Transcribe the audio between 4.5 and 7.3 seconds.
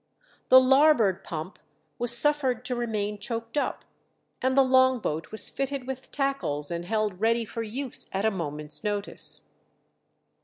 the long boat was fitted with tackles and held